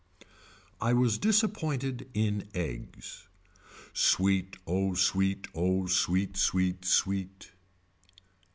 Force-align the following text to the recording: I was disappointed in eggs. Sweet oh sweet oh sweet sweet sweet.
I 0.81 0.93
was 0.93 1.19
disappointed 1.19 2.09
in 2.15 2.49
eggs. 2.55 3.27
Sweet 3.93 4.57
oh 4.65 4.95
sweet 4.95 5.47
oh 5.53 5.85
sweet 5.85 6.35
sweet 6.37 6.85
sweet. 6.85 7.51